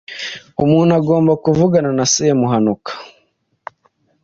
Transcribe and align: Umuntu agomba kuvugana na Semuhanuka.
Umuntu 0.63 0.91
agomba 0.99 1.31
kuvugana 1.43 1.89
na 1.97 2.05
Semuhanuka. 2.13 2.91